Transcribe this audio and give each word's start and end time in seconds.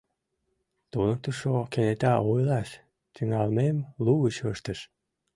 —Туныктышо 0.91 1.53
кенета 1.73 2.13
ойлаш 2.31 2.69
тӱҥалмем 3.15 3.77
лугыч 4.05 4.35
ыштыш. 4.53 4.79